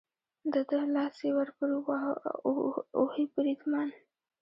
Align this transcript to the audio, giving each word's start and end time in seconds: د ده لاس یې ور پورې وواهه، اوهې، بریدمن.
د 0.53 0.55
ده 0.69 0.79
لاس 0.95 1.15
یې 1.25 1.31
ور 1.37 1.49
پورې 1.57 1.75
وواهه، 1.79 2.11
اوهې، 2.99 3.25
بریدمن. 3.33 3.89